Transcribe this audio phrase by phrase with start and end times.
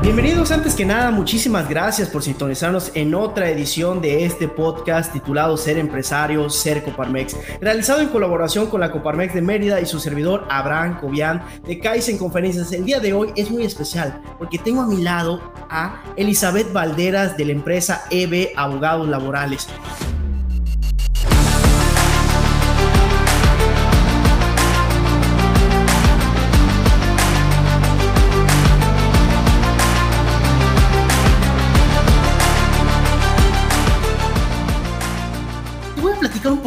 [0.00, 5.58] Bienvenidos antes que nada, muchísimas gracias por sintonizarnos en otra edición de este podcast titulado
[5.58, 10.46] Ser Empresario, Ser Coparmex, realizado en colaboración con la Coparmex de Mérida y su servidor
[10.48, 12.72] Abraham Cobian de Kaizen Conferencias.
[12.72, 17.36] El día de hoy es muy especial porque tengo a mi lado a Elizabeth Valderas
[17.36, 19.68] de la empresa EB Abogados Laborales.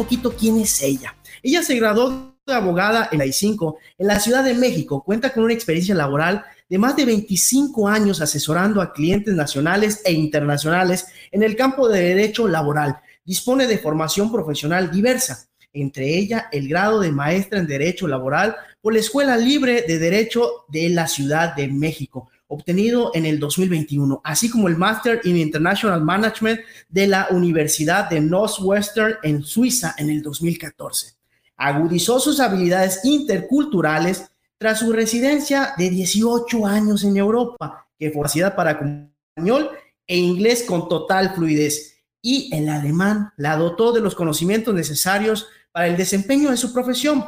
[0.00, 1.14] Poquito quién es ella.
[1.42, 5.02] Ella se graduó de abogada en la I5 en la Ciudad de México.
[5.04, 10.12] Cuenta con una experiencia laboral de más de 25 años asesorando a clientes nacionales e
[10.12, 12.98] internacionales en el campo de derecho laboral.
[13.26, 18.94] Dispone de formación profesional diversa, entre ella el grado de maestra en Derecho Laboral por
[18.94, 24.50] la Escuela Libre de Derecho de la Ciudad de México obtenido en el 2021, así
[24.50, 30.20] como el Master in International Management de la Universidad de Northwestern en Suiza en el
[30.20, 31.14] 2014.
[31.56, 38.72] Agudizó sus habilidades interculturales tras su residencia de 18 años en Europa, que fue para
[38.72, 39.70] español
[40.06, 45.86] e inglés con total fluidez, y el alemán la dotó de los conocimientos necesarios para
[45.86, 47.24] el desempeño de su profesión.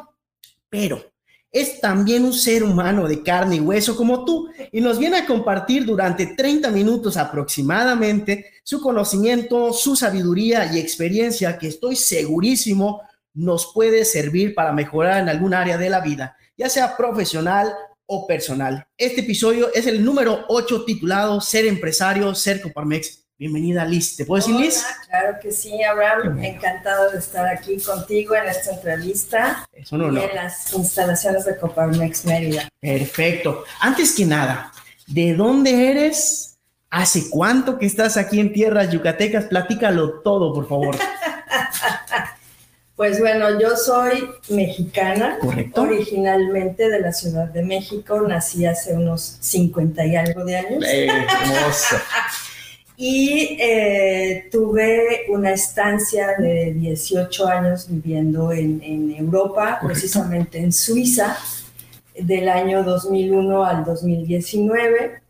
[0.68, 1.11] Pero
[1.52, 5.26] es también un ser humano de carne y hueso como tú y nos viene a
[5.26, 13.02] compartir durante 30 minutos aproximadamente su conocimiento, su sabiduría y experiencia que estoy segurísimo
[13.34, 17.72] nos puede servir para mejorar en algún área de la vida, ya sea profesional
[18.06, 18.86] o personal.
[18.96, 24.14] Este episodio es el número 8 titulado Ser empresario, ser Coparmex Bienvenida Liz.
[24.14, 24.86] ¿Te puedo decir Liz?
[25.08, 26.38] Claro que sí, Abraham.
[26.44, 29.66] Encantado de estar aquí contigo en esta entrevista.
[29.72, 30.22] Es un honor.
[30.22, 32.68] Y en las instalaciones de Coparmex Mérida.
[32.78, 33.64] Perfecto.
[33.80, 34.70] Antes que nada,
[35.08, 36.56] ¿de dónde eres?
[36.88, 39.46] ¿Hace cuánto que estás aquí en tierras yucatecas?
[39.46, 40.96] Platícalo todo, por favor.
[42.94, 45.82] Pues bueno, yo soy mexicana, Correcto.
[45.82, 50.84] originalmente de la Ciudad de México, nací hace unos 50 y algo de años.
[50.86, 51.96] Eh, hermoso.
[53.04, 61.36] Y eh, tuve una estancia de 18 años viviendo en, Europa, precisamente en Suiza,
[62.16, 65.20] del año 2001 al 2019.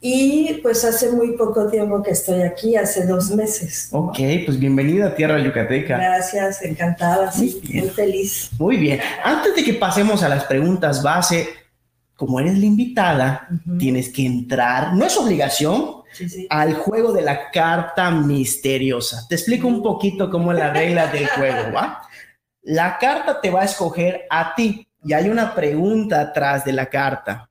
[0.00, 3.90] Y pues hace muy poco tiempo que estoy aquí, hace dos meses.
[3.92, 5.98] Ok, pues bienvenida a Tierra Yucateca.
[5.98, 8.48] Gracias, encantada, sí, muy, feliz.
[8.58, 11.46] Muy bien, antes de que pasemos a las preguntas base,
[12.16, 15.97] como eres la invitada, tienes que entrar, no es obligación,
[16.50, 19.26] al juego de la carta misteriosa.
[19.28, 22.02] Te explico un poquito cómo es la regla del juego, ¿va?
[22.62, 26.86] La carta te va a escoger a ti y hay una pregunta atrás de la
[26.86, 27.48] carta.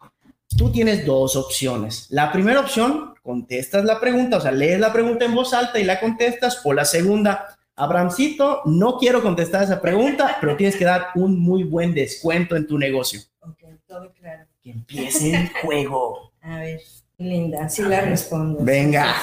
[0.57, 2.07] Tú tienes dos opciones.
[2.09, 5.83] La primera opción, contestas la pregunta, o sea, lees la pregunta en voz alta y
[5.83, 6.61] la contestas.
[6.63, 11.63] O la segunda, Abramcito, no quiero contestar esa pregunta, pero tienes que dar un muy
[11.63, 13.21] buen descuento en tu negocio.
[13.41, 14.45] Ok, todo claro.
[14.63, 16.31] Que empiece el juego.
[16.41, 16.81] A ver.
[17.19, 18.59] Linda, sí la respondo.
[18.61, 19.15] Venga.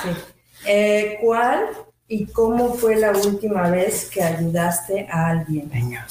[0.66, 1.60] Eh, ¿Cuál
[2.08, 5.70] y cómo fue la última vez que ayudaste a alguien?
[5.72, 6.04] Venga.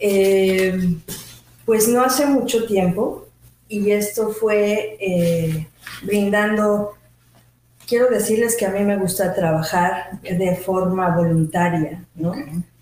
[0.00, 0.96] Eh,
[1.64, 3.28] pues no hace mucho tiempo
[3.68, 5.68] y esto fue eh,
[6.02, 6.94] brindando,
[7.86, 12.32] quiero decirles que a mí me gusta trabajar de forma voluntaria, ¿no?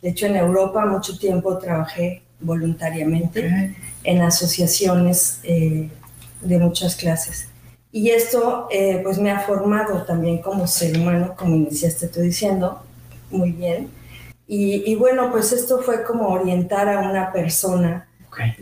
[0.01, 7.49] De hecho, en Europa mucho tiempo trabajé voluntariamente en asociaciones de muchas clases.
[7.91, 12.83] Y esto eh, pues me ha formado también como ser humano, como iniciaste tú diciendo,
[13.31, 13.91] muy bien.
[14.51, 18.09] Y, bueno, pues esto fue como orientar a una persona.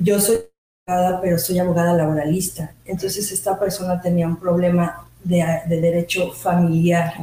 [0.01, 0.39] Yo soy
[0.85, 2.73] abogada, pero soy abogada laboralista.
[2.85, 7.15] Entonces esta persona tenía un problema de, derecho familiar.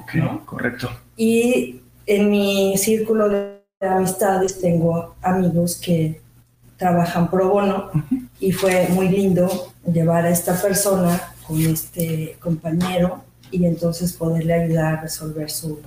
[0.46, 0.90] Correcto.
[1.18, 6.22] Y en mi círculo de amistades tengo amigos que
[6.78, 7.92] trabajan pro bono
[8.40, 13.24] y fue muy lindo llevar a esta persona con este compañero
[13.54, 15.80] y entonces poderle ayudar a resolver su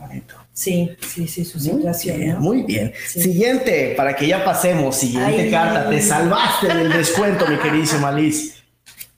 [0.53, 2.39] Sí, sí, sí, su situación.
[2.41, 2.93] Muy bien.
[3.07, 5.91] Siguiente, para que ya pasemos, siguiente carta.
[5.91, 8.63] Te salvaste del descuento, mi queridísima Liz.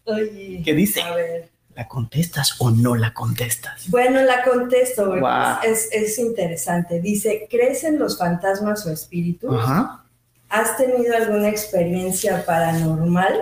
[0.04, 1.02] Oye, ¿Qué dice?
[1.02, 1.48] A ver.
[1.74, 3.88] ¿La contestas o no la contestas?
[3.88, 5.14] Bueno, la contesto,
[5.62, 7.00] es, es, interesante.
[7.00, 9.54] Dice, ¿crees en los fantasmas o espíritus?
[9.56, 10.04] Ajá.
[10.48, 13.38] ¿Has tenido alguna experiencia paranormal?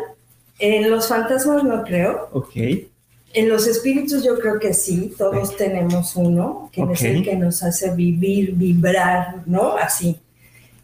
[0.59, 2.29] En los fantasmas no creo.
[2.33, 2.57] Ok.
[3.33, 7.63] En los espíritus yo creo que sí, todos tenemos uno, que es el que nos
[7.63, 9.77] hace vivir, vibrar, ¿no?
[9.77, 10.19] Así.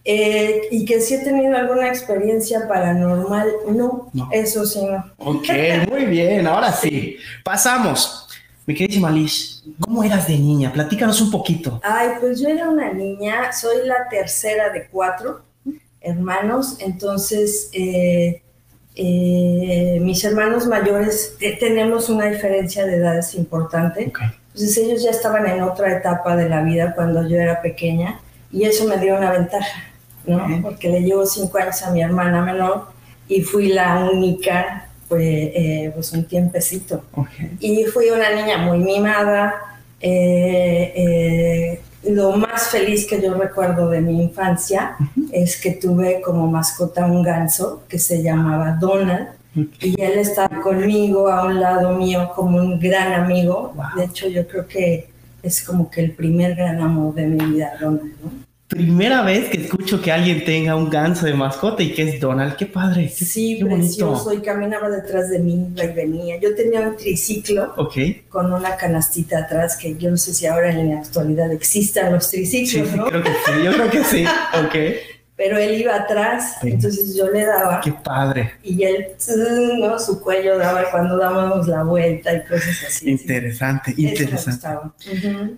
[0.04, 5.12] Eh, y que si he tenido alguna experiencia paranormal, no, eso sí no.
[5.18, 5.48] Ok,
[5.88, 7.16] muy bien, ahora sí.
[7.44, 8.28] Pasamos.
[8.66, 10.72] Mi queridísima Liz, ¿cómo eras de niña?
[10.72, 11.80] Platícanos un poquito.
[11.82, 15.42] Ay, pues yo era una niña, soy la tercera de cuatro
[16.00, 18.42] hermanos, entonces eh,
[18.94, 24.04] eh, mis hermanos mayores tenemos una diferencia de edades importante.
[24.04, 28.64] Entonces ellos ya estaban en otra etapa de la vida cuando yo era pequeña y
[28.64, 29.92] eso me dio una ventaja
[30.26, 30.62] ¿no?
[30.62, 32.86] Porque le llevo cinco años a mi hermana menor
[33.28, 37.04] y fui la única, pues, eh, pues un tiempecito.
[37.60, 39.54] Y fui una niña muy mimada.
[42.04, 44.96] Lo más feliz que yo recuerdo de mi infancia
[45.30, 49.28] es que tuve como mascota un ganso que se llamaba Donald.
[49.80, 53.74] Y él estaba conmigo a un lado mío como un gran amigo.
[53.96, 55.10] De hecho, yo creo que
[55.42, 58.12] es como que el primer gran amor de mi vida, Donald.
[58.22, 58.51] ¿no?
[58.72, 62.56] Primera vez que escucho que alguien tenga un ganso de mascota y que es Donald.
[62.56, 63.10] Qué padre.
[63.10, 64.32] sí, precioso.
[64.32, 66.40] Y caminaba detrás de mí, venía.
[66.40, 67.74] Yo tenía un triciclo
[68.30, 72.30] con una canastita atrás, que yo no sé si ahora en la actualidad existan los
[72.30, 74.24] triciclos, sí, creo que sí, yo creo que sí.
[74.64, 74.74] ok.
[75.36, 77.80] Pero él iba atrás, entonces yo le daba.
[77.82, 78.52] Qué padre.
[78.62, 79.08] Y él,
[79.80, 79.98] ¿no?
[79.98, 83.10] Su cuello daba cuando dábamos la vuelta y cosas así.
[83.10, 84.68] Interesante, interesante.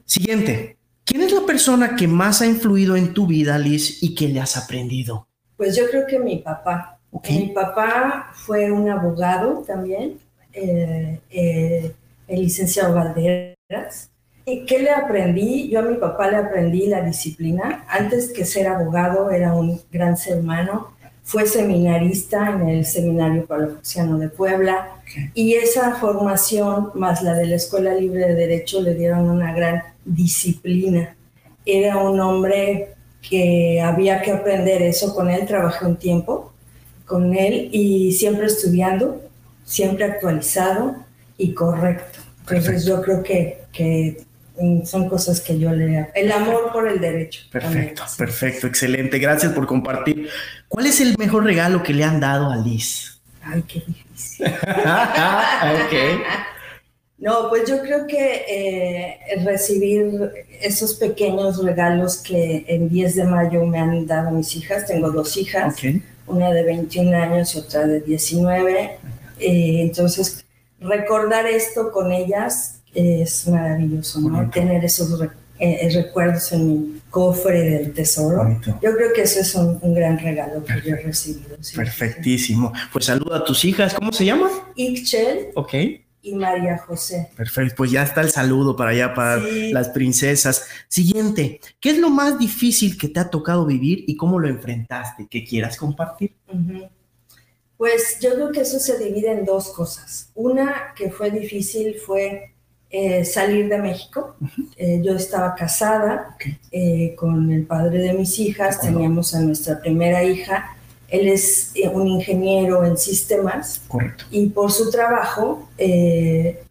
[0.04, 0.76] Siguiente.
[1.14, 4.40] ¿Quién es la persona que más ha influido en tu vida, Liz, y que le
[4.40, 5.28] has aprendido?
[5.56, 6.98] Pues yo creo que mi papá.
[7.30, 10.18] Mi papá fue un abogado también,
[10.52, 11.92] eh, eh,
[12.26, 14.10] el licenciado Valderas.
[14.44, 15.68] ¿Y qué le aprendí?
[15.68, 17.84] Yo a mi papá le aprendí la disciplina.
[17.88, 20.96] Antes que ser abogado, era un gran ser humano.
[21.22, 24.88] Fue seminarista en el Seminario Palafoxiano de Puebla.
[25.32, 29.93] Y esa formación, más la de la Escuela Libre de Derecho, le dieron una gran
[30.04, 31.16] disciplina.
[31.64, 32.94] Era un hombre
[33.28, 36.52] que había que aprender eso con él, trabajé un tiempo
[37.06, 39.22] con él y siempre estudiando,
[39.64, 40.96] siempre actualizado
[41.38, 42.20] y correcto.
[42.42, 44.24] Entonces yo creo que, que
[44.84, 46.10] son cosas que yo le...
[46.14, 47.42] El amor por el derecho.
[47.50, 49.18] Perfecto, perfecto, excelente.
[49.18, 50.28] Gracias por compartir.
[50.68, 53.20] ¿Cuál es el mejor regalo que le han dado a Liz?
[53.42, 54.46] Ay, qué difícil.
[54.46, 55.94] ok.
[57.18, 60.30] No, pues yo creo que eh, recibir
[60.60, 65.36] esos pequeños regalos que en 10 de mayo me han dado mis hijas, tengo dos
[65.36, 65.76] hijas,
[66.26, 68.98] una de 21 años y otra de 19,
[69.38, 70.44] eh, entonces
[70.80, 74.50] recordar esto con ellas es maravilloso, ¿no?
[74.50, 75.20] Tener esos
[75.60, 78.60] eh, recuerdos en mi cofre del tesoro.
[78.82, 81.56] Yo creo que eso es un, gran regalo que yo he recibido.
[81.74, 82.72] Perfectísimo.
[82.92, 84.50] Pues saluda a tus hijas, ¿cómo se llaman?
[84.74, 85.48] Ixchel.
[85.54, 85.74] Ok
[86.24, 87.30] y María José.
[87.36, 90.66] Perfecto, pues ya está el saludo para allá, para las princesas.
[90.88, 95.28] Siguiente, ¿qué es lo más difícil que te ha tocado vivir y cómo lo enfrentaste?
[95.30, 96.34] ¿Qué quieras compartir?
[97.76, 100.30] Pues yo creo que eso se divide en dos cosas.
[100.34, 102.54] Una que fue difícil fue
[102.88, 104.36] eh, salir de México.
[104.76, 106.36] Eh, yo estaba casada
[106.70, 110.76] eh, con el padre de mis hijas, teníamos a nuestra primera hija
[111.08, 113.80] él es eh, un ingeniero en sistemas.
[113.88, 114.24] Correcto.
[114.30, 116.62] Y por su trabajo eh,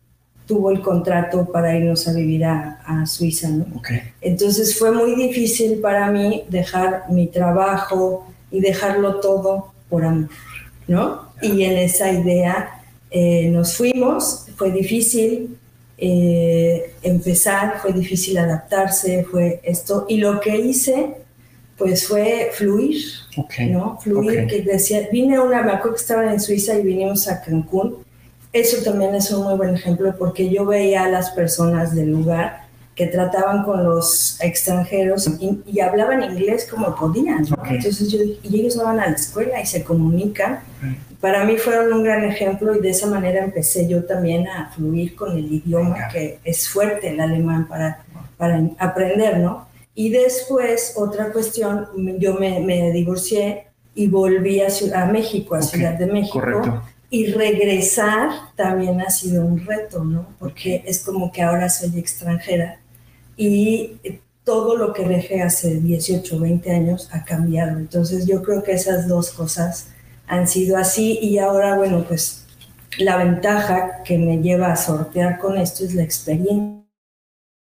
[0.46, 3.66] tuvo el contrato para irnos a vivir a, Suiza, ¿no?
[4.22, 10.30] Entonces fue muy difícil para mí dejar mi trabajo y dejarlo todo por amor,
[10.88, 11.34] ¿no?
[11.42, 12.82] Y en esa idea
[13.12, 15.58] eh, nos fuimos, fue difícil
[15.98, 20.06] empezar, fue difícil adaptarse, fue esto.
[20.10, 21.23] Y lo que hice
[21.78, 23.04] pues fue fluir,
[23.70, 24.00] ¿no?
[24.00, 27.42] Fluir, que decía, vine a una, me acuerdo que estaba en Suiza y vinimos a
[27.42, 27.98] Cancún.
[28.52, 32.64] Eso también es un muy buen ejemplo porque yo veía a las personas del lugar
[32.96, 37.44] que trataban con los extranjeros y, hablaban inglés como podían.
[37.68, 40.60] Entonces yo, y ellos no van a la escuela y se comunican.
[41.20, 45.16] Para mí fueron un gran ejemplo y de esa manera empecé yo también a fluir
[45.16, 48.04] con el idioma que es fuerte el alemán para,
[48.38, 49.73] para aprender, ¿no?
[49.96, 51.88] Y después, otra cuestión,
[52.20, 56.40] yo me, divorcié y volví a, Ciudad, a México, a Ciudad de México.
[56.40, 56.82] Correcto.
[57.10, 60.28] Y regresar también ha sido un reto, ¿no?
[60.40, 62.80] Porque es como que ahora soy extranjera
[63.38, 64.00] y
[64.44, 67.78] todo lo que dejé hace 18, 20 años ha cambiado.
[67.78, 69.90] Entonces yo creo que esas dos cosas
[70.28, 72.46] han sido así y ahora, bueno, pues
[72.98, 76.83] la ventaja que me lleva a sortear con esto es la experiencia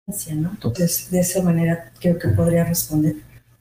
[0.08, 3.16] entonces, de esa manera creo que podría responder.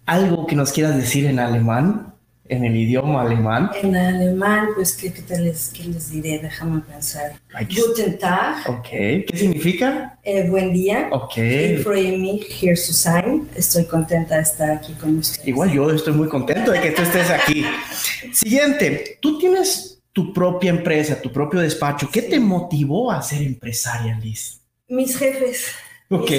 [0.05, 2.13] ¿Algo que nos quieras decir en alemán?
[2.49, 3.71] en el idioma alemán.
[3.81, 6.39] En alemán, pues, ¿qué, qué, les, qué les, diré?
[6.39, 7.33] Déjame pensar.
[7.69, 8.69] Guten Tag.
[8.69, 8.89] Ok.
[8.89, 10.17] ¿Qué significa?
[10.23, 11.09] Eh, buen día.
[11.11, 11.37] Ok.
[11.37, 13.49] Ich freue mich, hier zu sein.
[13.55, 15.47] Estoy contenta de estar aquí con ustedes.
[15.47, 17.65] Igual yo estoy muy contento de que tú estés aquí.
[18.31, 22.09] Siguiente, tú tienes tu propia empresa, tu propio despacho.
[22.11, 24.61] ¿Qué te motivó a ser empresaria, Liz?
[24.87, 25.65] Mis jefes.
[26.09, 26.29] Ok.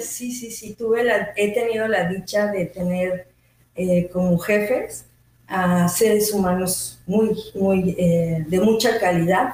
[0.00, 0.74] Sí, sí, sí.
[0.74, 3.28] Tuve la, he tenido la dicha de tener
[3.74, 5.04] eh, como jefes
[5.46, 9.52] a seres humanos muy, muy, eh, de mucha calidad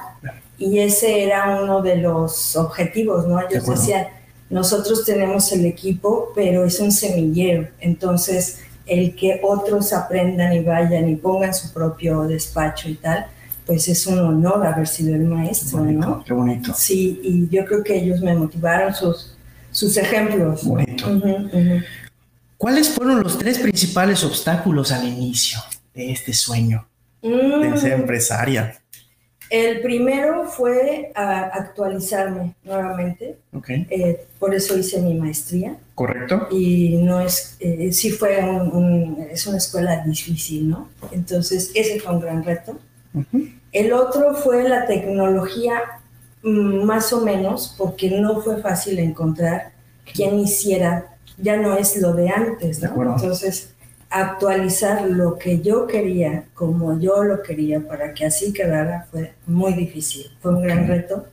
[0.57, 3.39] y ese era uno de los objetivos, ¿no?
[3.39, 4.07] Ellos decían,
[4.49, 11.09] nosotros tenemos el equipo, pero es un semillero, entonces el que otros aprendan y vayan
[11.09, 13.25] y pongan su propio despacho y tal,
[13.65, 16.23] pues es un honor haber sido el maestro, qué bonito, ¿no?
[16.23, 16.73] Qué bonito.
[16.75, 19.34] Sí, y yo creo que ellos me motivaron sus,
[19.75, 20.63] sus ejemplos.
[20.63, 21.07] Bonito.
[21.07, 21.85] Uh -huh, uh -huh.
[22.57, 25.59] ¿Cuáles fueron los tres principales obstáculos al inicio
[25.93, 26.87] de este sueño
[27.21, 27.61] mm.
[27.61, 28.79] de ser empresaria?
[29.49, 33.37] El primero fue uh, actualizarme nuevamente.
[33.53, 33.85] Okay.
[33.89, 35.77] Eh, por eso hice mi maestría.
[35.93, 36.47] Correcto.
[36.49, 40.89] Y no es, eh, sí fue un, un, es una escuela difícil, ¿no?
[41.11, 42.79] Entonces, ese fue un gran reto.
[43.13, 43.59] Uh -huh.
[43.71, 46.04] El otro fue la tecnología, mm,
[46.45, 49.71] más o menos, porque no fue fácil encontrar
[50.13, 52.93] quien hiciera, ya no es lo de antes, ¿no?
[52.93, 53.73] De Entonces,
[54.09, 59.73] actualizar lo que yo quería, como yo lo quería, para que así quedara, fue muy
[59.73, 60.27] difícil.
[60.39, 61.25] Fue un gran reto.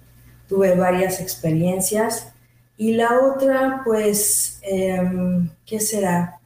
[0.49, 2.33] Tuve varias experiencias.
[2.77, 6.39] Y la otra, pues, em, ¿qué será?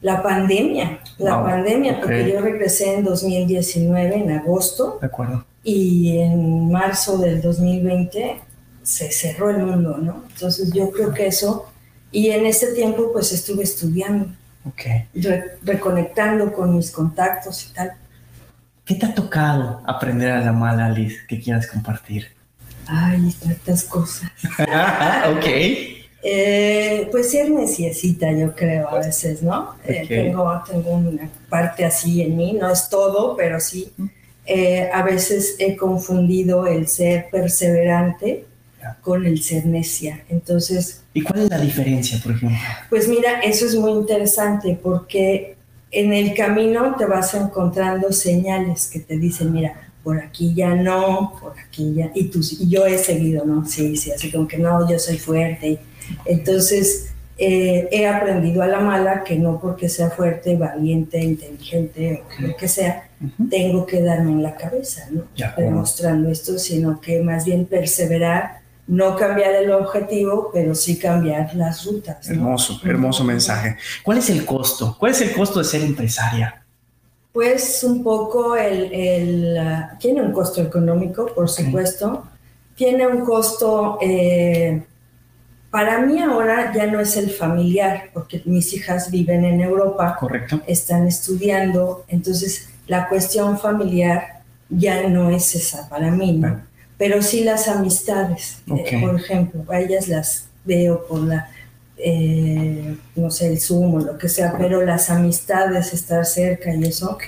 [0.00, 0.98] La pandemia.
[1.18, 5.44] La Wow, pandemia, porque yo regresé en 2019, en agosto, De acuerdo.
[5.64, 8.40] Y en marzo del 2020
[8.82, 10.24] se cerró el mundo, ¿no?
[10.30, 11.66] Entonces yo creo que eso,
[12.12, 14.26] y en ese tiempo pues estuve estudiando,
[14.66, 14.82] Ok.
[15.14, 17.92] re- reconectando con mis contactos y tal.
[18.84, 22.26] ¿Qué te ha tocado aprender a la mala, Liz, que quieras compartir?
[22.86, 24.30] Ay, tantas cosas.
[25.34, 25.46] ok.
[26.26, 29.74] Eh, pues ser neciecita, yo creo, a veces, ¿no?
[29.84, 33.92] Eh, tengo, tengo una parte así en mí, no es todo, pero sí.
[34.46, 38.44] Eh, a veces he confundido el ser perseverante
[39.00, 40.24] con el ser necia.
[40.28, 42.58] Entonces, ¿Y cuál es la diferencia, por ejemplo?
[42.90, 45.56] Pues mira, eso es muy interesante porque
[45.90, 51.34] en el camino te vas encontrando señales que te dicen, mira, por aquí ya no,
[51.40, 53.64] por aquí ya, y, tú, y yo he seguido, ¿no?
[53.66, 55.78] Sí, sí, así como que no, yo soy fuerte.
[56.26, 62.42] Entonces, eh, he aprendido a la mala que no porque sea fuerte, valiente, inteligente o
[62.46, 63.08] lo que sea,
[63.50, 65.22] tengo que darme en la cabeza, ¿no?
[65.44, 65.70] Acuerdo.
[65.70, 71.84] Demostrando esto, sino que más bien perseverar, no cambiar el objetivo, pero sí cambiar las
[71.84, 72.28] rutas.
[72.28, 72.34] ¿no?
[72.34, 73.76] Hermoso, hermoso mensaje.
[74.02, 74.96] ¿Cuál es el costo?
[74.98, 76.62] ¿Cuál es el costo de ser empresaria?
[77.32, 82.28] Pues un poco el, el, ah, tiene un costo económico, por supuesto,
[82.76, 84.82] tiene un costo, eh,
[85.74, 90.62] para mí ahora ya no es el familiar, porque mis hijas viven en Europa, ¿Correcto?
[90.68, 96.60] están estudiando, entonces la cuestión familiar ya no es esa para mí, ¿no?
[96.96, 101.50] Pero sí las amistades, eh, por ejemplo, a ellas las veo por la,
[101.96, 106.84] eh, no sé, el Zoom o lo que sea, pero las amistades, estar cerca y
[106.84, 107.18] eso,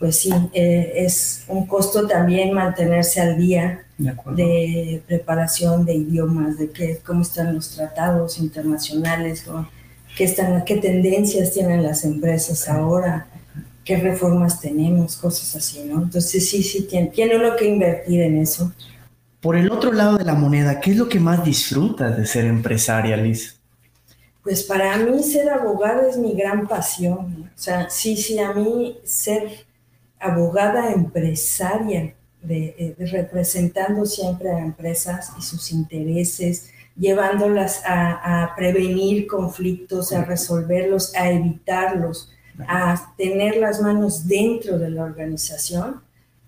[0.00, 6.70] pues sí, eh, es un costo también mantenerse al día de preparación de idiomas, de
[6.70, 9.68] qué, cómo están los tratados internacionales, cómo-
[10.16, 13.26] qué, están, qué tendencias tienen las empresas ahora,
[13.84, 16.02] qué reformas tenemos, cosas así, ¿no?
[16.02, 18.72] Entonces sí, sí, tiene, tiene uno que invertir en eso.
[19.40, 22.46] Por el otro lado de la moneda, ¿qué es lo que más disfrutas de ser
[22.46, 23.60] empresaria, Liz?
[24.42, 27.34] Pues para mí ser abogada es mi gran pasión.
[27.38, 27.44] ¿no?
[27.44, 29.66] O sea, sí, sí, a mí ser
[30.18, 38.54] abogada empresaria, de, eh, de representando siempre a empresas y sus intereses, llevándolas a, a
[38.54, 42.30] prevenir conflictos, a resolverlos, a evitarlos,
[42.68, 46.00] a tener las manos dentro de la organización,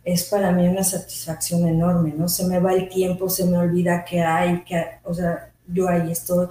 [0.07, 2.29] es para mí una satisfacción enorme, ¿no?
[2.29, 6.13] Se me va el tiempo, se me olvida que hay, que, o sea, yo ahí
[6.13, 6.47] estoy.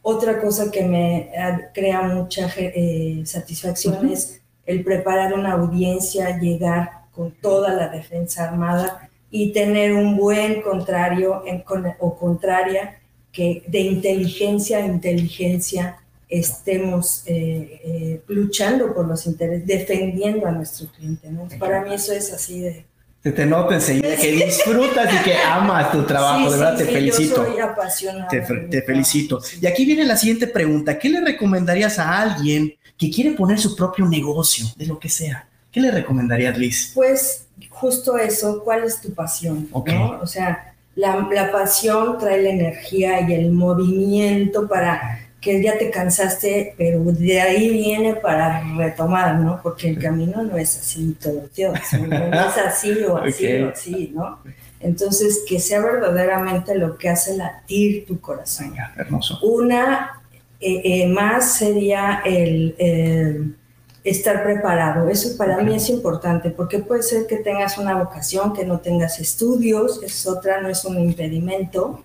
[0.00, 6.99] Otra cosa que me eh, crea mucha eh, satisfacción es el preparar una audiencia, llegar
[7.20, 12.98] con toda la defensa armada y tener un buen contrario en- con- o contraria
[13.30, 15.98] que de inteligencia a inteligencia
[16.30, 21.30] estemos eh, eh, luchando por los intereses, defendiendo a nuestro cliente.
[21.30, 21.46] ¿no?
[21.58, 22.86] Para mí eso es así de...
[23.22, 26.78] Se te nota enseguida que disfrutas y que amas tu trabajo, Sí, de verdad sí,
[26.78, 27.44] te sí, felicito.
[27.44, 28.28] Yo soy apasionada.
[28.28, 29.40] Te, te felicito.
[29.60, 30.98] Y aquí viene la siguiente pregunta.
[30.98, 35.46] ¿Qué le recomendarías a alguien que quiere poner su propio negocio, de lo que sea?
[35.72, 36.92] ¿Qué le recomendarías, Liz?
[36.94, 39.68] Pues justo eso, ¿cuál es tu pasión?
[39.72, 45.90] O sea, la, la, pasión trae la energía y el movimiento para que ya te
[45.90, 49.60] cansaste, pero de ahí viene para retomar, ¿no?
[49.62, 52.16] Porque el camino no es así todo Dios, no
[52.48, 54.40] es así o así o así, ¿no?
[54.80, 58.74] Entonces, que sea verdaderamente lo que hace latir tu corazón.
[58.96, 59.38] hermoso.
[59.42, 60.22] Una
[60.58, 63.54] eh, eh, más sería el,
[64.04, 65.08] estar preparado.
[65.08, 69.20] Eso para mí es importante, porque puede ser que tengas una vocación, que no tengas
[69.20, 72.02] estudios, es otra, no es un impedimento,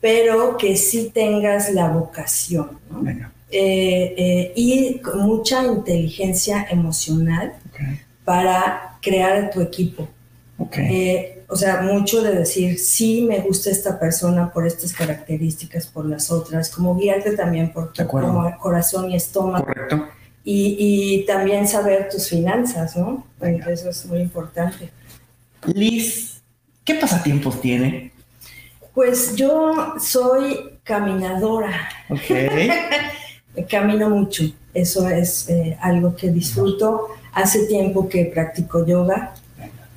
[0.00, 2.78] pero que sí tengas la vocación.
[3.50, 7.54] Eh, y con mucha inteligencia emocional
[8.24, 10.08] para crear tu equipo.
[10.58, 11.34] Okay.
[11.50, 16.30] O sea, mucho de decir, sí, me gusta esta persona por estas características, por las
[16.30, 19.64] otras, como guiarte también por tu corazón y estómago.
[19.64, 20.08] Correcto.
[20.50, 23.26] Y, también saber tus finanzas, ¿no?
[23.40, 24.90] eso es muy importante.
[25.66, 26.40] Liz,
[26.84, 28.12] ¿qué pasatiempos tiene?
[28.94, 31.90] Pues yo soy caminadora.
[32.08, 33.66] Ok.
[33.68, 34.44] Camino mucho.
[34.72, 37.08] Eso es eh, algo que disfruto.
[37.32, 39.34] Hace tiempo que practico yoga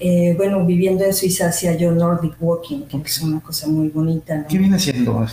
[0.04, 4.48] eh, bueno, viviendo en Suiza hacía yo Nordic Walking, que es una cosa muy bonita.
[4.50, 5.28] ¿Qué viene siendo?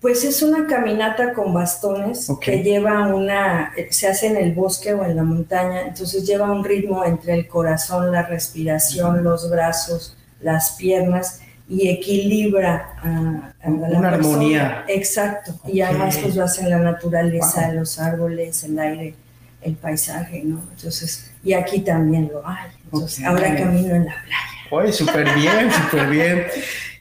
[0.00, 5.04] Pues es una caminata con bastones que lleva una, se hace en el bosque o
[5.04, 10.72] en la montaña, entonces lleva un ritmo entre el corazón, la respiración, los brazos, las
[10.72, 14.84] piernas y equilibra a, una armonía.
[14.88, 19.14] Exacto, y además pues lo hace en la naturaleza, los árboles, el aire,
[19.62, 20.62] el paisaje, ¿no?
[20.76, 22.70] Entonces, y aquí también lo hay.
[22.84, 24.58] Entonces, ahora camino en la playa.
[24.70, 26.46] Oye, súper bien, súper bien.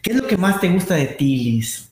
[0.02, 1.87] ¿Qué es lo que más te gusta de ti, Liz?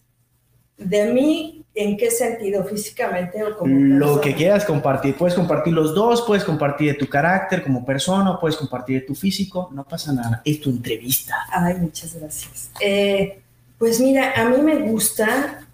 [0.77, 2.63] De mí, ¿en qué sentido?
[2.63, 5.15] ¿Físicamente o como Lo que quieras compartir.
[5.15, 9.15] Puedes compartir los dos, puedes compartir de tu carácter como persona, puedes compartir de tu
[9.15, 10.41] físico, no pasa nada.
[10.43, 11.35] Es tu entrevista.
[11.49, 12.71] Ay, muchas gracias.
[12.81, 13.39] Eh,
[13.77, 15.67] pues mira, a mí me gusta,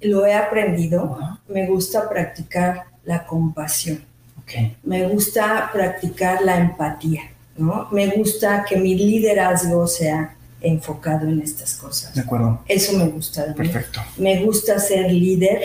[0.00, 1.18] lo he aprendido,
[1.48, 4.04] me gusta practicar la compasión.
[4.42, 4.76] Okay.
[4.82, 7.22] Me gusta practicar la empatía.
[7.56, 7.88] ¿no?
[7.90, 12.14] Me gusta que mi liderazgo sea enfocado en estas cosas.
[12.14, 12.62] De acuerdo.
[12.68, 13.54] Eso me gusta.
[13.54, 14.00] Perfecto.
[14.16, 15.62] Me gusta ser líder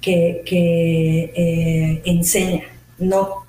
[0.00, 0.42] que,
[1.36, 2.62] eh, enseña,
[2.98, 3.44] no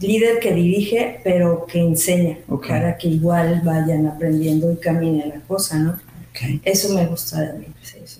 [0.00, 5.78] líder que dirige, pero que enseña, para que igual vayan aprendiendo y caminen la cosa,
[5.78, 6.00] ¿no?
[6.64, 7.66] Eso me gusta de mí.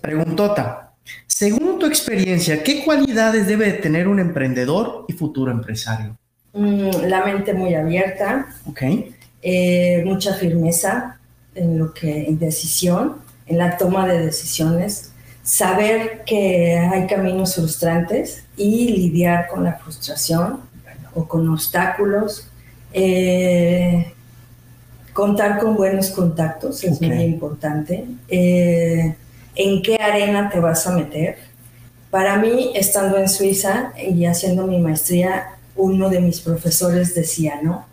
[0.00, 0.92] Preguntota.
[1.26, 6.16] Según tu experiencia, ¿qué cualidades debe de tener un emprendedor y futuro empresario?
[6.52, 9.14] Mm, la mente muy abierta, okay.
[9.42, 11.19] Eh, mucha firmeza
[11.54, 18.44] en lo que en decisión, en la toma de decisiones, saber que hay caminos frustrantes
[18.56, 20.60] y lidiar con la frustración
[21.14, 22.48] o con obstáculos.
[22.92, 24.12] Eh,
[25.12, 28.04] contar con buenos contactos es muy importante.
[28.28, 29.14] Eh,
[29.56, 31.36] ¿En qué arena te vas a meter?
[32.10, 37.86] Para mí, estando en Suiza y haciendo mi maestría, uno de mis profesores decía, ¿no?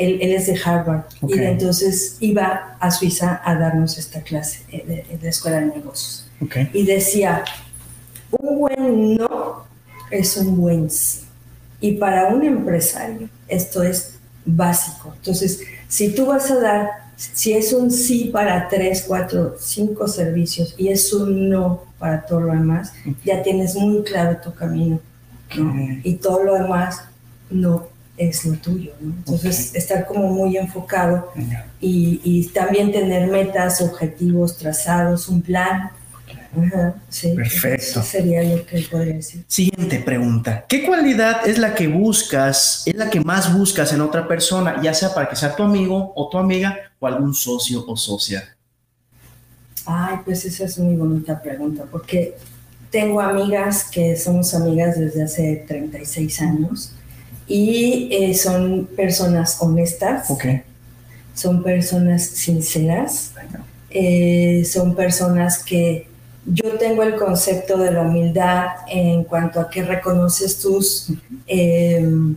[0.00, 5.18] Él, es de Harvard y entonces iba a Suiza a darnos esta clase eh, de,
[5.22, 6.26] la escuela de negocios.
[6.72, 7.44] Y decía,
[8.30, 9.66] un buen no
[10.10, 11.20] es un buen sí.
[11.82, 15.12] Y para un empresario esto es básico.
[15.16, 20.74] Entonces, si tú vas a dar, si es un sí para tres, cuatro, cinco servicios
[20.78, 24.98] y es un no para todo lo demás, ya tienes muy claro tu camino.
[26.04, 27.02] Y todo lo demás
[27.50, 27.88] no
[28.20, 28.92] es lo tuyo.
[29.00, 31.32] Entonces, estar como muy enfocado
[31.80, 35.90] y, también tener metas, objetivos trazados, un plan.
[37.08, 37.82] sí, Perfecto.
[37.82, 39.44] Eso sería lo que podría decir.
[39.48, 40.66] Siguiente pregunta.
[40.68, 44.92] ¿Qué cualidad es la que buscas, es la que más buscas en otra persona, ya
[44.92, 48.54] sea para que sea tu amigo o tu amiga o algún socio o socia?
[49.86, 52.36] Ay, pues esa es muy bonita pregunta, porque
[52.90, 56.92] tengo amigas que somos amigas desde hace 36 años
[57.50, 60.28] y eh, son personas honestas,
[61.34, 63.32] son personas sinceras,
[63.90, 66.06] eh, son personas que
[66.46, 71.08] yo tengo el concepto de la humildad en cuanto a que reconoces tus
[71.48, 72.36] em,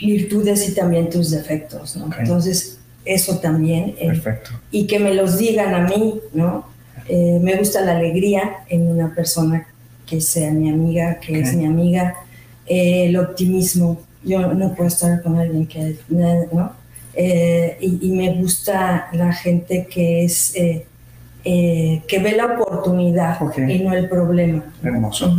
[0.00, 2.08] virtudes y también tus defectos, ¿no?
[2.18, 3.94] Entonces, eso también.
[4.00, 4.52] Eh, Perfecto.
[4.70, 6.72] Y que me los digan a mí, ¿no?
[7.06, 9.66] me gusta la alegría en una persona
[10.06, 12.14] que sea mi amiga, que es mi amiga,
[12.66, 16.72] el optimismo, yo no puedo estar con alguien que, ¿no?
[17.16, 20.84] Eh, y, me gusta la gente que es, eh,
[21.44, 24.64] eh, que ve la oportunidad y no el problema.
[24.82, 25.36] Hermoso.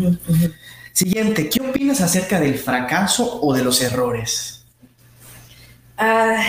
[0.94, 4.64] Siguiente, ¿qué opinas acerca del fracaso o de los errores?
[5.98, 6.42] Ah,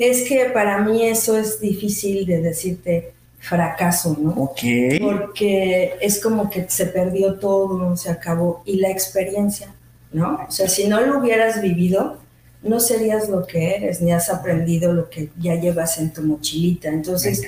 [0.00, 4.30] es que para mí eso es difícil de decirte fracaso, ¿no?
[4.30, 4.60] Ok.
[5.00, 8.62] Porque es como que se perdió todo, se acabó.
[8.64, 9.74] Y la experiencia,
[10.12, 10.46] ¿no?
[10.48, 12.18] O sea, si no lo hubieras vivido,
[12.62, 16.88] no serías lo que eres, ni has aprendido lo que ya llevas en tu mochilita.
[16.88, 17.42] Entonces,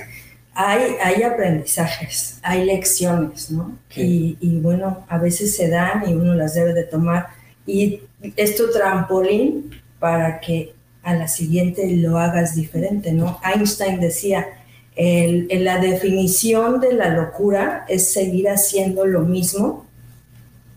[0.53, 3.77] hay, hay aprendizajes, hay lecciones, ¿no?
[3.95, 7.27] Y, y, bueno, a veces se dan y uno las debe de tomar.
[7.65, 8.01] Y
[8.35, 10.73] es tu trampolín para que
[11.03, 13.39] a la siguiente lo hagas diferente, ¿no?
[13.43, 14.47] Einstein decía,
[14.95, 19.82] el, la definición de la locura es seguir haciendo lo mismo,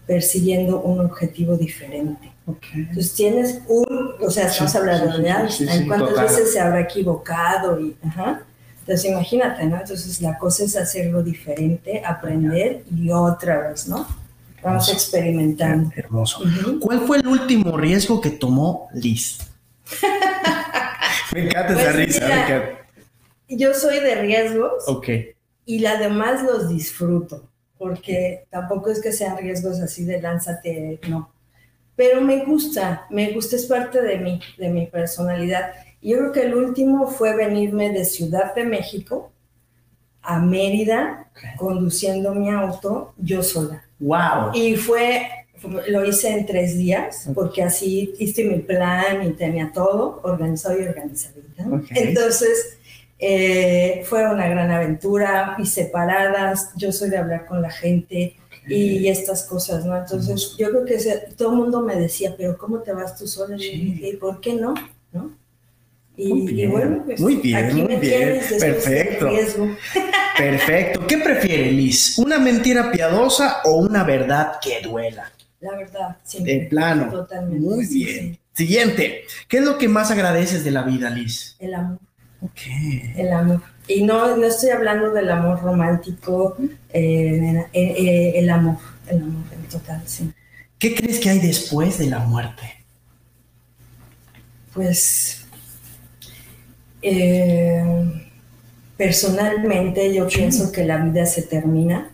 [0.07, 2.33] persiguiendo un objetivo diferente.
[2.73, 7.81] Entonces tienes un, o sea, estamos hablando de Einstein, ¿cuántas veces se habrá equivocado?
[7.81, 7.97] Y,
[8.81, 9.81] Entonces imagínate, ¿no?
[9.81, 14.07] Entonces la cosa es hacerlo diferente, aprender y otra vez, ¿no?
[14.63, 15.91] Vamos experimentando.
[15.95, 16.45] Hermoso.
[16.81, 19.39] ¿Cuál fue el último riesgo que tomó Liz?
[21.33, 22.63] me encanta esa pues risa,
[23.49, 24.85] Yo soy de riesgos.
[24.87, 25.09] Ok.
[25.67, 31.31] Y además los disfruto, porque tampoco es que sean riesgos así de lánzate, no.
[31.95, 35.73] Pero me gusta, me gusta, es parte de mí, de mi personalidad.
[36.01, 39.33] Y yo creo que el último fue venirme de Ciudad de México
[40.23, 43.85] a Mérida, conduciendo mi auto yo sola.
[43.99, 44.51] ¡Wow!
[44.55, 45.29] Y fue
[45.89, 50.85] lo hice en tres días, porque así hice mi plan y tenía todo organizado y
[50.85, 51.47] organizadito.
[51.91, 52.76] Entonces,
[53.19, 58.37] eh, fue una gran aventura, y separadas, yo soy de hablar con la gente
[58.69, 59.97] y estas cosas, ¿no?
[59.97, 60.99] Entonces, yo creo que
[61.37, 63.57] todo el mundo me decía, pero ¿cómo te vas tú sola?
[63.57, 64.75] Y dije, ¿por qué no?
[65.13, 65.31] ¿No?
[66.17, 68.41] Y, muy bien, bueno, pues, muy bien, muy bien.
[68.59, 69.29] Perfecto.
[70.37, 71.07] Perfecto.
[71.07, 72.19] ¿Qué prefiere, Liz?
[72.19, 75.31] ¿Una mentira piadosa o una verdad que duela?
[75.61, 76.43] La verdad, sí.
[76.43, 77.11] De plano.
[77.11, 77.61] Totalmente.
[77.61, 78.39] Muy bien.
[78.53, 79.25] Siguiente.
[79.49, 81.57] ¿Qué es lo que más agradeces de la vida, Liz?
[81.59, 81.99] El amor.
[83.17, 83.63] El amor.
[83.89, 86.57] Y no, no estoy hablando del amor romántico,
[86.93, 88.79] eh, eh, eh, el amor,
[89.09, 90.33] el amor en total, sí.
[90.79, 92.85] ¿Qué crees que hay después de la muerte?
[94.75, 95.45] Pues
[98.97, 102.11] personalmente yo pienso que la vida se termina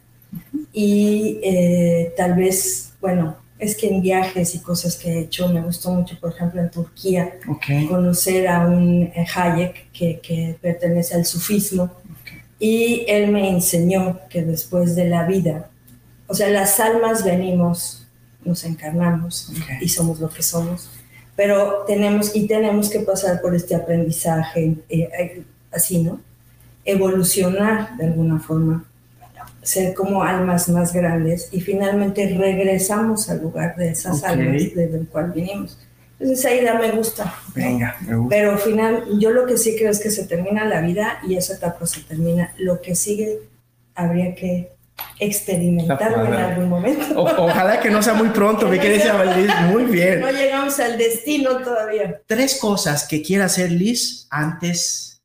[0.73, 1.41] y
[2.17, 6.19] tal vez bueno, es que en viajes y cosas que he hecho me gustó mucho,
[6.19, 7.35] por ejemplo, en Turquía,
[7.89, 11.89] conocer a un eh, Hayek que, pertenece al sufismo.
[12.59, 15.71] Y él me enseñó que después de la vida,
[16.27, 18.05] o sea, las almas venimos,
[18.45, 20.91] nos encarnamos y somos lo que somos,
[21.37, 26.21] pero tenemos y tenemos que pasar por este aprendizaje, eh, eh, así, ¿no?
[26.85, 28.85] Evolucionar de alguna forma
[29.63, 35.07] ser como almas más grandes y finalmente regresamos al lugar de esas almas desde el
[35.09, 35.79] cual vinimos.
[36.19, 37.35] Entonces esa idea me gusta.
[37.55, 38.37] Venga, me gusta.
[38.37, 41.37] Pero al final, yo lo que sí creo es que se termina la vida y
[41.37, 42.53] esa etapa se termina.
[42.59, 43.41] Lo que sigue
[43.95, 44.73] habría que
[45.19, 47.23] experimentarlo en algún momento.
[47.23, 49.51] ojalá que no sea muy pronto, me quieres llamar Liz.
[49.69, 50.21] Muy bien.
[50.21, 52.21] No llegamos al destino todavía.
[52.27, 55.23] Tres cosas que quiera hacer Liz antes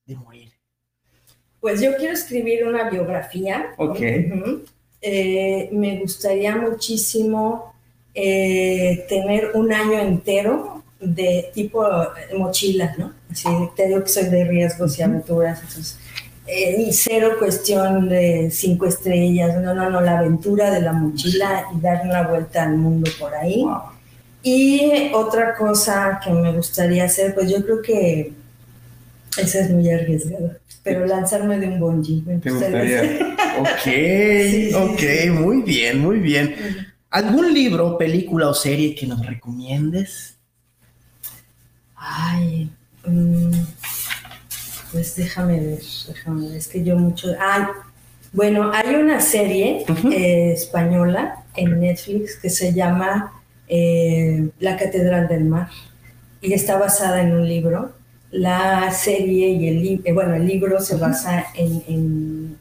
[1.68, 3.74] pues yo quiero escribir una biografía.
[3.76, 4.00] Ok.
[5.02, 7.74] Eh, me gustaría muchísimo
[8.14, 11.86] eh, tener un año entero de tipo
[12.38, 13.14] mochila, ¿no?
[13.30, 16.00] Así, te digo que soy de riesgos y aventuras, entonces,
[16.48, 21.82] eh, cero cuestión de cinco estrellas, no, no, no, la aventura de la mochila y
[21.82, 23.66] dar una vuelta al mundo por ahí.
[24.42, 28.32] Y otra cosa que me gustaría hacer, pues yo creo que
[29.38, 32.24] esa es muy arriesgada pero lanzarme de un bungee.
[32.26, 33.02] Me gustaría.
[33.60, 35.02] ok, ok,
[35.34, 36.56] muy bien, muy bien.
[37.10, 40.38] ¿Algún libro, película o serie que nos recomiendes?
[41.96, 42.70] Ay,
[43.06, 43.52] mm,
[44.92, 47.34] pues déjame ver, déjame ver, es que yo mucho...
[47.40, 47.64] Ay,
[48.32, 55.46] bueno, hay una serie eh, española en Netflix que se llama eh, La Catedral del
[55.46, 55.70] Mar
[56.42, 57.97] y está basada en un libro
[58.32, 62.58] la serie y el, libro, eh, bueno, el libro se basa en,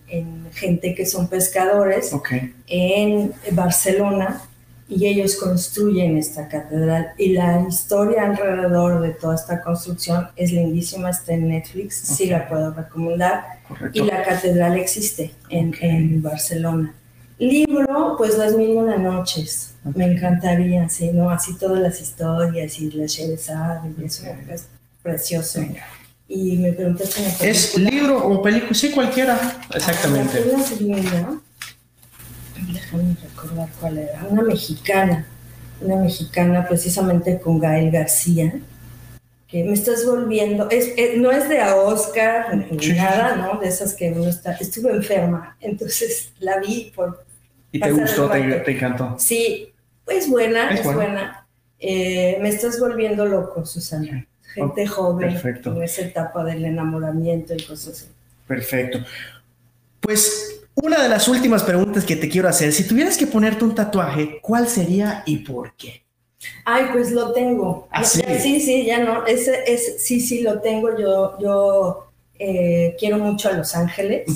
[0.53, 2.13] gente que son pescadores
[2.67, 4.41] en Barcelona
[4.89, 7.13] y ellos construyen esta catedral.
[7.19, 12.49] Y la historia alrededor de toda esta construcción es lindísima, está en Netflix, sí la
[12.49, 13.45] puedo recomendar.
[13.93, 16.95] Y la catedral existe en, Barcelona.
[17.39, 19.75] Libro, pues Las Mil Una Noches.
[19.95, 21.29] Me encantaría, sí, ¿no?
[21.31, 24.25] Así todas las historias y la Sheresade y eso.
[24.47, 24.69] Pues,
[25.07, 25.61] precioso.
[26.29, 27.49] Y me preguntaste...
[27.49, 28.75] ¿Es libro o película?
[28.75, 29.39] Sí, cualquiera.
[29.73, 30.45] Exactamente.
[32.73, 34.25] Déjame recordar cuál era.
[34.29, 35.27] Una mexicana.
[35.81, 38.61] Una mexicana precisamente con Gael García.
[39.47, 43.61] que me estás volviendo, es, no es de a Oscar ni nada, ¿no?
[43.61, 47.25] De esas que uno está, estuve enferma, entonces la vi por...
[47.71, 49.15] ¿Y te gustó, te, encantó?
[49.19, 49.73] Sí,
[50.09, 51.47] es buena, es, buena.
[51.79, 54.27] Eh, me estás volviendo loco, Susana.
[54.57, 55.77] Gente joven Perfecto.
[55.77, 58.07] en esa etapa del enamoramiento y cosas así.
[58.47, 59.01] Perfecto.
[60.01, 63.75] Pues una de las últimas preguntas que te quiero hacer, si tuvieras que ponerte un
[63.75, 66.03] tatuaje, ¿cuál sería y por qué?
[66.65, 67.87] Ay, pues lo tengo.
[67.91, 68.23] ¿Ah, sí?
[68.61, 69.27] sí, ya no.
[69.27, 70.99] Ese, es, sí, sí, lo tengo.
[70.99, 74.27] Yo, yo eh, quiero mucho a Los Ángeles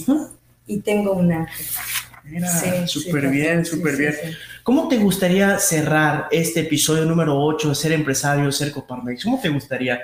[0.67, 1.67] y tengo un ángel.
[2.25, 4.15] Mira, súper bien, súper bien.
[4.71, 9.25] ¿Cómo te gustaría cerrar este episodio número 8 de Ser Empresario, Ser Coparmex?
[9.25, 9.99] ¿Cómo te gustaría?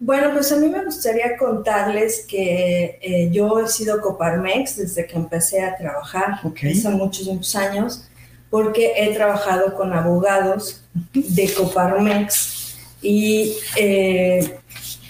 [0.00, 5.14] Bueno, pues a mí me gustaría contarles que eh, yo he sido Coparmex desde que
[5.14, 8.08] empecé a trabajar, hace muchos, muchos años
[8.50, 10.82] porque he trabajado con abogados
[11.14, 14.58] de Coparmex y eh,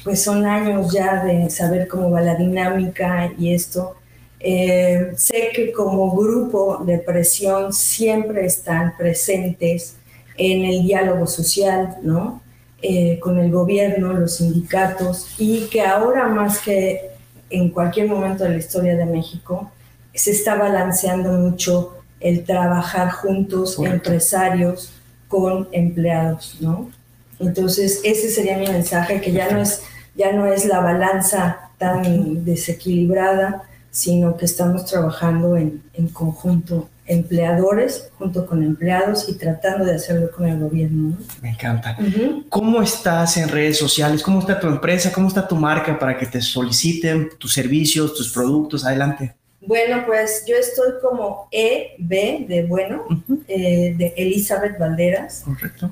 [0.05, 3.97] pues son años ya de saber cómo va la dinámica y esto.
[4.41, 9.97] Eh, sé que como grupo de presión siempre están presentes
[10.37, 12.43] en el diálogo social, ¿no?
[12.83, 17.11] Eh, con el gobierno, los sindicatos, y que ahora más que
[17.49, 19.71] en cualquier momento de la historia de México,
[20.13, 24.93] se está balanceando mucho el trabajar juntos, empresarios
[25.29, 26.91] con empleados, ¿no?
[27.39, 29.83] Entonces, ese sería mi mensaje, que ya no es,
[30.15, 33.65] ya no es la balanza tan desequilibrada,
[33.97, 40.31] sino que estamos trabajando en, en conjunto, empleadores junto con empleados y tratando de hacerlo
[40.31, 41.17] con el gobierno.
[41.17, 41.17] ¿no?
[41.41, 41.97] Me encanta.
[42.51, 44.23] ¿Cómo estás en redes sociales?
[44.23, 45.11] ¿Cómo está tu empresa?
[45.11, 48.85] ¿Cómo está tu marca para que te soliciten tus servicios, tus productos?
[48.85, 49.35] Adelante.
[49.63, 53.07] Bueno, pues yo estoy como EB de bueno,
[53.49, 55.43] eh, de Elizabeth Valderas,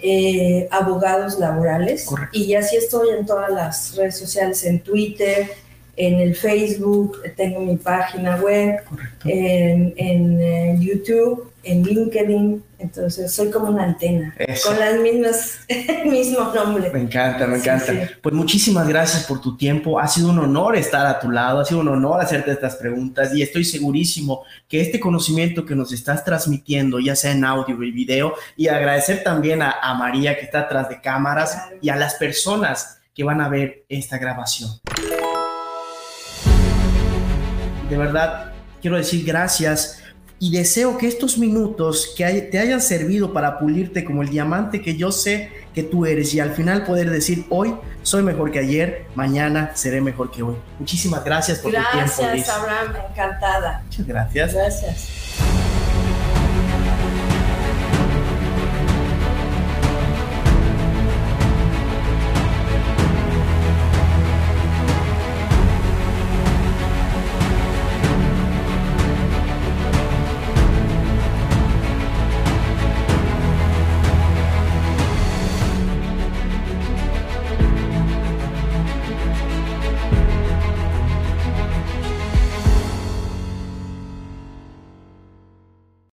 [0.01, 2.07] eh, abogados laborales.
[2.33, 5.49] Y así estoy en todas las redes sociales, en Twitter,
[5.97, 8.81] en el Facebook, tengo mi página web,
[9.25, 12.63] en, en, eh, YouTube, en LinkedIn.
[12.79, 16.91] Entonces soy como una antena, con las mismas, el mismo nombre.
[16.91, 17.93] Me encanta, me encanta.
[18.21, 19.99] Pues muchísimas gracias por tu tiempo.
[19.99, 23.35] Ha sido un honor estar a tu lado, ha sido un honor hacerte estas preguntas
[23.35, 27.91] y estoy segurísimo que este conocimiento que nos estás transmitiendo, ya sea en audio y
[27.91, 32.99] video, y agradecer también a, María que está atrás de cámaras y a las personas
[33.15, 34.71] que van a ver esta grabación
[37.89, 40.01] de verdad quiero decir gracias
[40.39, 44.97] y deseo que estos minutos que te hayan servido para pulirte como el diamante que
[44.97, 49.07] yo sé que tú eres y al final poder decir hoy soy mejor que ayer,
[49.15, 50.57] mañana seré mejor que hoy.
[50.79, 52.13] Muchísimas gracias por tu tiempo.
[52.19, 53.83] Gracias, Abraham, encantada.
[53.87, 54.53] Muchas gracias.
[54.53, 55.44] Gracias.